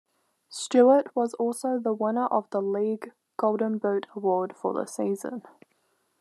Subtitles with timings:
[0.49, 5.43] Stuart was also the winner of the league Golden Boot award for the season.